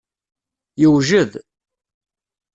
[0.81, 1.31] Yewjed.